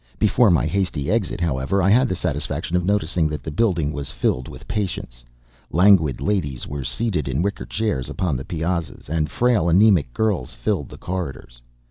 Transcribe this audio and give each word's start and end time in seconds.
Before 0.17 0.49
my 0.49 0.65
hasty 0.65 1.11
exit, 1.11 1.39
however, 1.39 1.79
I 1.79 1.91
had 1.91 2.09
the 2.09 2.15
satisfaction 2.15 2.75
of 2.75 2.83
noticing 2.83 3.29
that 3.29 3.43
the 3.43 3.51
building 3.51 3.93
was 3.93 4.09
filled 4.09 4.47
with 4.47 4.67
patients. 4.67 5.23
Languid 5.69 6.19
ladies 6.21 6.65
were 6.65 6.83
seated 6.83 7.27
in 7.27 7.43
wicker 7.43 7.67
chairs 7.67 8.09
upon 8.09 8.35
the 8.35 8.43
piazzas, 8.45 9.09
and 9.09 9.29
frail 9.29 9.69
anemic 9.69 10.11
girls 10.11 10.53
filled 10.53 10.89
the 10.89 10.97
corridors. 10.97 11.61